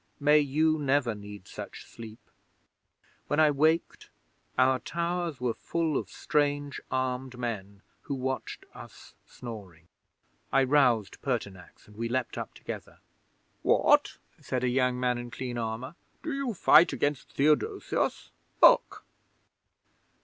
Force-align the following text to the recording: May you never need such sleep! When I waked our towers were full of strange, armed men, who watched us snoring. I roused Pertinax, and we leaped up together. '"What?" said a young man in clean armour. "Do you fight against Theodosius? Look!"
May 0.19 0.39
you 0.39 0.79
never 0.79 1.13
need 1.13 1.47
such 1.47 1.85
sleep! 1.85 2.31
When 3.27 3.39
I 3.39 3.51
waked 3.51 4.09
our 4.57 4.79
towers 4.79 5.39
were 5.39 5.53
full 5.53 5.95
of 5.95 6.09
strange, 6.09 6.81
armed 6.89 7.37
men, 7.37 7.83
who 8.01 8.15
watched 8.15 8.65
us 8.73 9.13
snoring. 9.27 9.87
I 10.51 10.63
roused 10.63 11.21
Pertinax, 11.21 11.85
and 11.85 11.95
we 11.95 12.09
leaped 12.09 12.35
up 12.35 12.55
together. 12.55 12.97
'"What?" 13.61 14.17
said 14.39 14.63
a 14.63 14.69
young 14.69 14.99
man 14.99 15.19
in 15.19 15.29
clean 15.29 15.59
armour. 15.59 15.93
"Do 16.23 16.33
you 16.33 16.55
fight 16.55 16.93
against 16.93 17.33
Theodosius? 17.33 18.31
Look!" 18.59 19.05